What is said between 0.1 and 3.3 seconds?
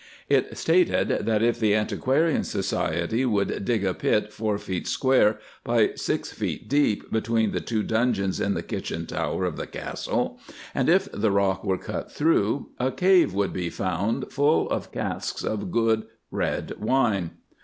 It stated that if the Antiquarian Society